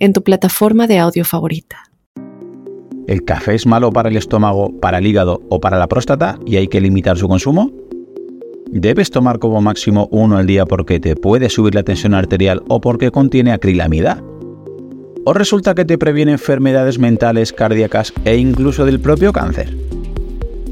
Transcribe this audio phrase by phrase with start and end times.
[0.00, 1.84] en tu plataforma de audio favorita.
[3.06, 6.56] ¿El café es malo para el estómago, para el hígado o para la próstata y
[6.56, 7.70] hay que limitar su consumo?
[8.72, 12.80] ¿Debes tomar como máximo uno al día porque te puede subir la tensión arterial o
[12.80, 14.22] porque contiene acrilamida?
[15.24, 19.76] ¿O resulta que te previene enfermedades mentales, cardíacas e incluso del propio cáncer?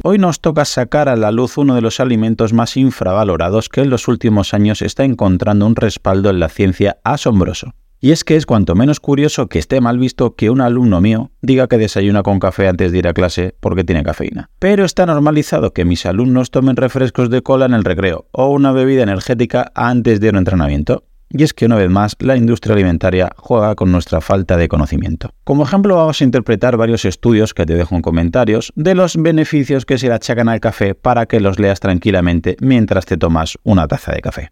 [0.05, 3.91] Hoy nos toca sacar a la luz uno de los alimentos más infravalorados que en
[3.91, 7.75] los últimos años está encontrando un respaldo en la ciencia asombroso.
[8.01, 11.33] Y es que es cuanto menos curioso que esté mal visto que un alumno mío
[11.43, 14.51] diga que desayuna con café antes de ir a clase porque tiene cafeína.
[14.61, 18.71] Pero está normalizado que mis alumnos tomen refrescos de cola en el recreo o una
[18.71, 21.05] bebida energética antes de un entrenamiento.
[21.31, 25.31] Y es que una vez más la industria alimentaria juega con nuestra falta de conocimiento.
[25.43, 29.85] Como ejemplo vamos a interpretar varios estudios que te dejo en comentarios de los beneficios
[29.85, 33.89] que se le achacan al café para que los leas tranquilamente mientras te tomas una
[33.89, 34.51] taza de café.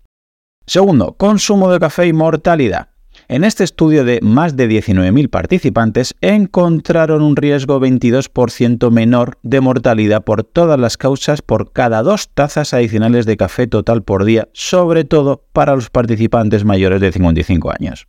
[0.66, 2.88] Segundo, consumo de café y mortalidad.
[3.28, 10.24] En este estudio de más de 19.000 participantes encontraron un riesgo 22% menor de mortalidad
[10.24, 15.04] por todas las causas por cada dos tazas adicionales de café total por día, sobre
[15.04, 18.06] todo para los participantes mayores de 55 años.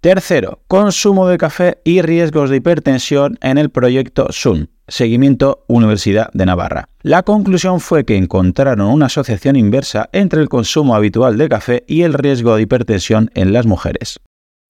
[0.00, 4.70] Tercero, consumo de café y riesgos de hipertensión en el proyecto SUN.
[4.88, 6.88] Seguimiento Universidad de Navarra.
[7.04, 12.02] La conclusión fue que encontraron una asociación inversa entre el consumo habitual de café y
[12.02, 14.20] el riesgo de hipertensión en las mujeres.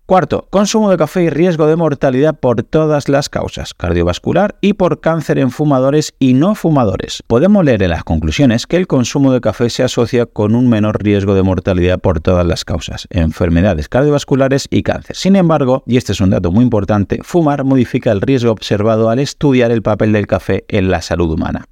[0.06, 5.00] Cuarto, consumo de café y riesgo de mortalidad por todas las causas, cardiovascular y por
[5.00, 7.22] cáncer en fumadores y no fumadores.
[7.26, 11.02] Podemos leer en las conclusiones que el consumo de café se asocia con un menor
[11.02, 15.16] riesgo de mortalidad por todas las causas, enfermedades cardiovasculares y cáncer.
[15.16, 19.18] Sin embargo, y este es un dato muy importante, fumar modifica el riesgo observado al
[19.18, 21.66] estudiar el papel del café en la salud humana.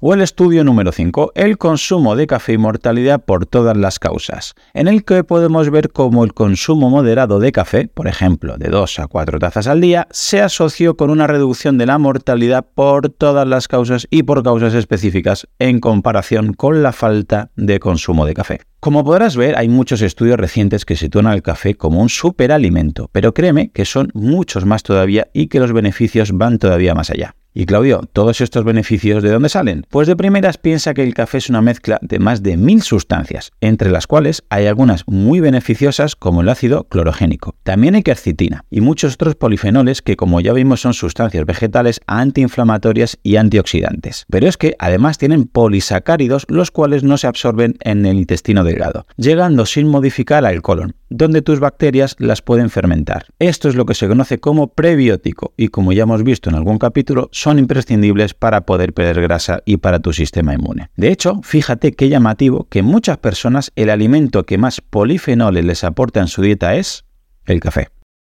[0.00, 4.54] O el estudio número 5, el consumo de café y mortalidad por todas las causas,
[4.72, 9.00] en el que podemos ver cómo el consumo moderado de café, por ejemplo, de 2
[9.00, 13.48] a 4 tazas al día, se asoció con una reducción de la mortalidad por todas
[13.48, 18.60] las causas y por causas específicas en comparación con la falta de consumo de café.
[18.78, 23.34] Como podrás ver, hay muchos estudios recientes que sitúan al café como un superalimento, pero
[23.34, 27.34] créeme que son muchos más todavía y que los beneficios van todavía más allá.
[27.54, 29.86] Y Claudio, ¿todos estos beneficios de dónde salen?
[29.88, 33.52] Pues de primeras piensa que el café es una mezcla de más de mil sustancias,
[33.62, 37.56] entre las cuales hay algunas muy beneficiosas como el ácido clorogénico.
[37.62, 43.18] También hay quercitina y muchos otros polifenoles que como ya vimos son sustancias vegetales antiinflamatorias
[43.22, 44.26] y antioxidantes.
[44.28, 49.06] Pero es que además tienen polisacáridos los cuales no se absorben en el intestino delgado,
[49.16, 53.26] llegando sin modificar al colon, donde tus bacterias las pueden fermentar.
[53.38, 56.78] Esto es lo que se conoce como prebiótico y como ya hemos visto en algún
[56.78, 60.90] capítulo, son imprescindibles para poder perder grasa y para tu sistema inmune.
[60.96, 66.20] De hecho, fíjate qué llamativo que muchas personas el alimento que más polifenoles les aporta
[66.20, 67.04] en su dieta es
[67.46, 67.88] el café.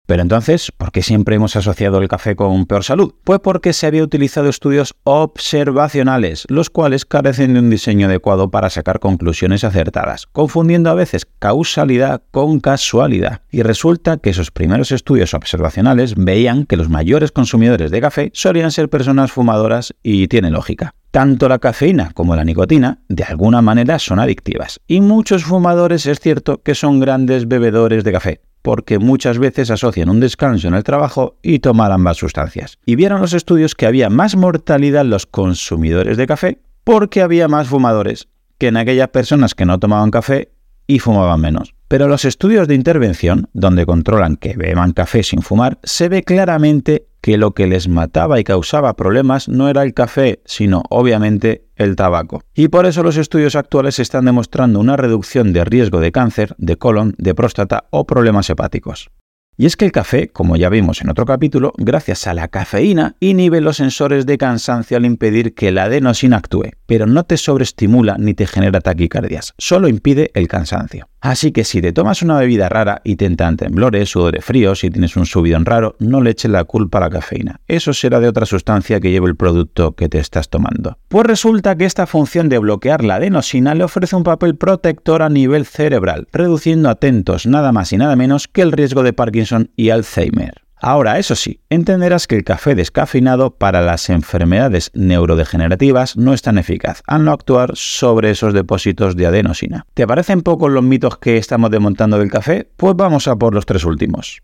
[0.07, 3.15] Pero entonces, ¿por qué siempre hemos asociado el café con peor salud?
[3.25, 8.69] Pues porque se había utilizado estudios observacionales, los cuales carecen de un diseño adecuado para
[8.69, 13.41] sacar conclusiones acertadas, confundiendo a veces causalidad con casualidad.
[13.51, 18.73] Y resulta que esos primeros estudios observacionales veían que los mayores consumidores de café solían
[18.73, 20.95] ser personas fumadoras y tiene lógica.
[21.13, 26.21] Tanto la cafeína como la nicotina de alguna manera son adictivas y muchos fumadores es
[26.21, 30.85] cierto que son grandes bebedores de café, porque muchas veces asocian un descanso en el
[30.85, 32.79] trabajo y tomar ambas sustancias.
[32.87, 37.47] Y vieron los estudios que había más mortalidad en los consumidores de café porque había
[37.47, 38.27] más fumadores
[38.57, 40.49] que en aquellas personas que no tomaban café
[40.87, 41.75] y fumaban menos.
[41.89, 47.09] Pero los estudios de intervención, donde controlan que beban café sin fumar, se ve claramente
[47.25, 51.97] que lo que les mataba y causaba problemas no era el café, sino obviamente el
[51.97, 52.43] tabaco.
[52.55, 56.77] Y por eso los estudios actuales están demostrando una reducción de riesgo de cáncer, de
[56.77, 59.09] colon, de próstata o problemas hepáticos.
[59.57, 63.17] Y es que el café, como ya vimos en otro capítulo, gracias a la cafeína,
[63.21, 68.17] inhibe los sensores de cansancio al impedir que la adenosina actúe, pero no te sobreestimula
[68.19, 71.09] ni te genera taquicardias, solo impide el cansancio.
[71.25, 74.91] Así que si te tomas una bebida rara y te entran temblores, sudores fríos, si
[74.91, 77.63] tienes un subidón raro, no le eches la culpa a la cafeína.
[77.67, 80.99] Eso será de otra sustancia que lleve el producto que te estás tomando.
[81.09, 85.31] Pues resulta que esta función de bloquear la adenosina le ofrece un papel protector a
[85.31, 89.89] nivel cerebral, reduciendo atentos nada más y nada menos que el riesgo de Parkinson y
[89.89, 90.64] Alzheimer.
[90.87, 96.59] Ahora, eso sí, entenderás que el café descafeinado para las enfermedades neurodegenerativas no es tan
[96.59, 99.87] eficaz al no actuar sobre esos depósitos de adenosina.
[99.95, 102.69] ¿Te parecen pocos los mitos que estamos desmontando del café?
[102.77, 104.43] Pues vamos a por los tres últimos.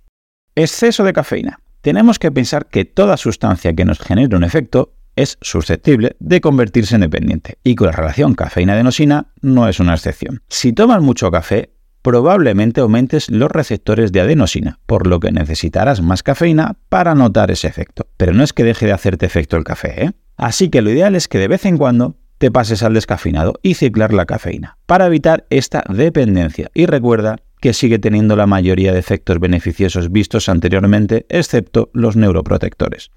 [0.54, 1.60] Exceso de cafeína.
[1.82, 6.94] Tenemos que pensar que toda sustancia que nos genere un efecto es susceptible de convertirse
[6.94, 10.40] en dependiente, y con la relación cafeína-adenosina no es una excepción.
[10.48, 16.22] Si tomas mucho café, probablemente aumentes los receptores de adenosina, por lo que necesitarás más
[16.22, 18.06] cafeína para notar ese efecto.
[18.16, 20.10] Pero no es que deje de hacerte efecto el café, ¿eh?
[20.36, 23.74] Así que lo ideal es que de vez en cuando te pases al descafeinado y
[23.74, 26.70] ciclar la cafeína, para evitar esta dependencia.
[26.72, 33.10] Y recuerda que sigue teniendo la mayoría de efectos beneficiosos vistos anteriormente, excepto los neuroprotectores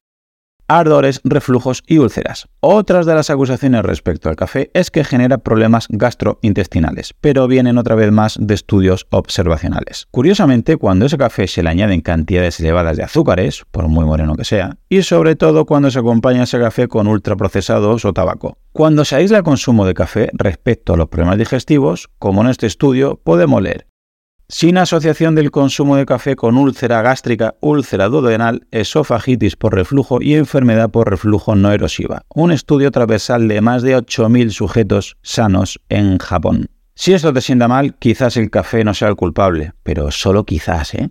[0.80, 2.48] ardores, reflujos y úlceras.
[2.60, 7.96] Otras de las acusaciones respecto al café es que genera problemas gastrointestinales, pero vienen otra
[7.96, 10.08] vez más de estudios observacionales.
[10.12, 14.46] Curiosamente, cuando ese café se le añaden cantidades elevadas de azúcares, por muy moreno que
[14.46, 18.58] sea, y sobre todo cuando se acompaña ese café con ultraprocesados o tabaco.
[18.72, 22.66] Cuando se aísla el consumo de café respecto a los problemas digestivos, como en este
[22.68, 23.88] estudio, podemos leer
[24.54, 30.36] sin asociación del consumo de café con úlcera gástrica, úlcera duodenal, esofagitis por reflujo y
[30.36, 32.22] enfermedad por reflujo no erosiva.
[32.36, 36.70] Un estudio transversal de más de 8.000 sujetos sanos en Japón.
[36.94, 40.94] Si esto te sienta mal, quizás el café no sea el culpable, pero solo quizás,
[40.94, 41.10] ¿eh?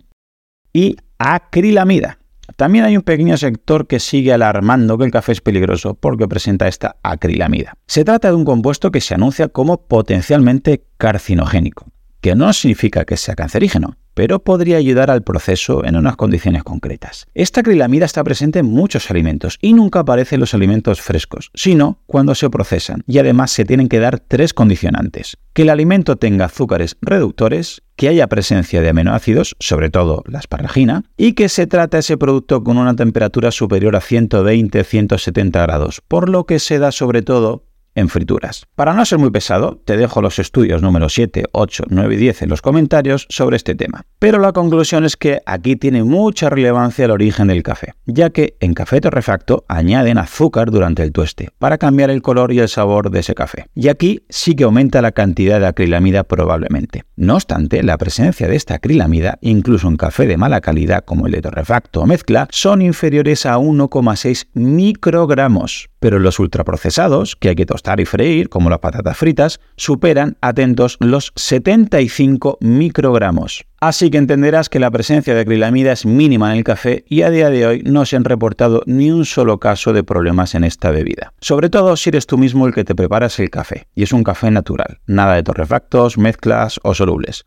[0.71, 2.19] Y acrilamida.
[2.55, 6.69] También hay un pequeño sector que sigue alarmando que el café es peligroso porque presenta
[6.69, 7.73] esta acrilamida.
[7.87, 11.87] Se trata de un compuesto que se anuncia como potencialmente carcinogénico
[12.23, 17.27] que no significa que sea cancerígeno, pero podría ayudar al proceso en unas condiciones concretas.
[17.33, 21.99] Esta acrilamida está presente en muchos alimentos y nunca aparece en los alimentos frescos, sino
[22.05, 23.03] cuando se procesan.
[23.07, 25.35] Y además se tienen que dar tres condicionantes.
[25.51, 31.03] Que el alimento tenga azúcares reductores, que haya presencia de aminoácidos, sobre todo la asparagina,
[31.17, 36.45] y que se trata ese producto con una temperatura superior a 120-170 grados, por lo
[36.45, 38.65] que se da sobre todo en frituras.
[38.75, 42.41] Para no ser muy pesado, te dejo los estudios número 7, 8, 9 y 10
[42.43, 44.05] en los comentarios sobre este tema.
[44.19, 48.55] Pero la conclusión es que aquí tiene mucha relevancia el origen del café, ya que
[48.59, 53.11] en café torrefacto añaden azúcar durante el tueste para cambiar el color y el sabor
[53.11, 53.65] de ese café.
[53.75, 57.03] Y aquí sí que aumenta la cantidad de acrilamida probablemente.
[57.15, 61.33] No obstante, la presencia de esta acrilamida, incluso en café de mala calidad como el
[61.33, 67.65] de torrefacto o mezcla, son inferiores a 1,6 microgramos pero los ultraprocesados, que hay que
[67.65, 73.63] tostar y freír, como las patatas fritas, superan, atentos, los 75 microgramos.
[73.79, 77.29] Así que entenderás que la presencia de acrilamida es mínima en el café y a
[77.29, 80.91] día de hoy no se han reportado ni un solo caso de problemas en esta
[80.91, 81.31] bebida.
[81.39, 84.25] Sobre todo si eres tú mismo el que te preparas el café, y es un
[84.25, 87.45] café natural, nada de torrefactos, mezclas o solubles.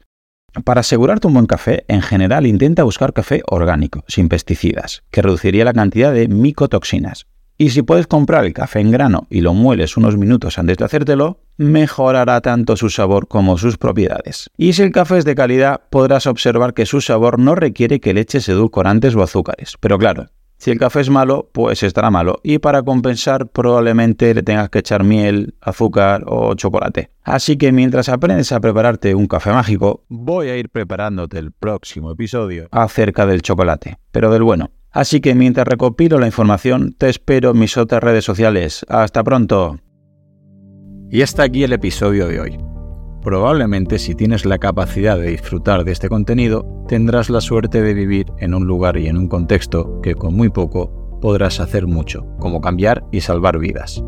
[0.64, 5.66] Para asegurarte un buen café, en general intenta buscar café orgánico, sin pesticidas, que reduciría
[5.66, 7.26] la cantidad de micotoxinas.
[7.58, 10.84] Y si puedes comprar el café en grano y lo mueles unos minutos antes de
[10.84, 14.50] hacértelo, mejorará tanto su sabor como sus propiedades.
[14.58, 18.12] Y si el café es de calidad, podrás observar que su sabor no requiere que
[18.12, 19.76] le eches edulcorantes o azúcares.
[19.80, 20.26] Pero claro,
[20.58, 22.40] si el café es malo, pues estará malo.
[22.42, 27.10] Y para compensar, probablemente le tengas que echar miel, azúcar o chocolate.
[27.22, 32.10] Así que mientras aprendes a prepararte un café mágico, voy a ir preparándote el próximo
[32.10, 34.70] episodio acerca del chocolate, pero del bueno.
[34.96, 38.82] Así que mientras recopilo la información, te espero en mis otras redes sociales.
[38.88, 39.78] Hasta pronto.
[41.10, 42.58] Y hasta aquí el episodio de hoy.
[43.20, 48.24] Probablemente si tienes la capacidad de disfrutar de este contenido, tendrás la suerte de vivir
[48.38, 52.62] en un lugar y en un contexto que con muy poco podrás hacer mucho, como
[52.62, 54.02] cambiar y salvar vidas.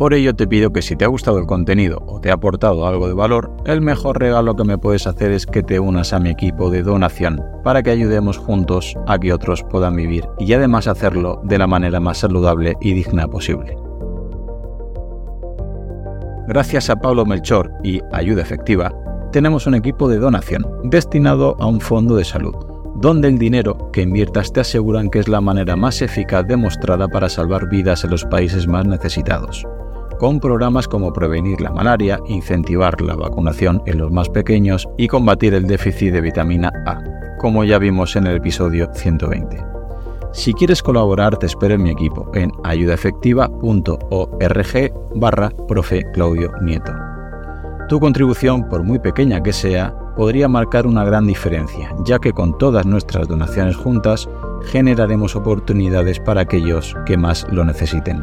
[0.00, 2.86] Por ello te pido que si te ha gustado el contenido o te ha aportado
[2.86, 6.18] algo de valor, el mejor regalo que me puedes hacer es que te unas a
[6.18, 10.86] mi equipo de donación para que ayudemos juntos a que otros puedan vivir y además
[10.86, 13.76] hacerlo de la manera más saludable y digna posible.
[16.48, 18.94] Gracias a Pablo Melchor y Ayuda Efectiva,
[19.32, 22.54] tenemos un equipo de donación destinado a un fondo de salud
[22.94, 27.28] donde el dinero que inviertas te aseguran que es la manera más eficaz demostrada para
[27.28, 29.66] salvar vidas en los países más necesitados
[30.20, 35.54] con programas como prevenir la malaria, incentivar la vacunación en los más pequeños y combatir
[35.54, 37.00] el déficit de vitamina A.
[37.38, 39.56] como ya vimos en el episodio 120.
[40.32, 46.92] Si quieres colaborar, te espero en mi equipo en ayudaefectiva.org barra profe Claudio Nieto.
[47.88, 52.58] Tu contribución, por muy pequeña que sea, podría marcar una gran diferencia, ya que con
[52.58, 54.28] todas nuestras donaciones juntas
[54.66, 58.22] generaremos oportunidades para aquellos que más lo necesiten.